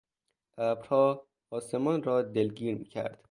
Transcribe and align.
ابرها 0.57 1.27
آسمان 1.49 2.03
را 2.03 2.21
دلگیر 2.21 2.75
میکرد. 2.75 3.19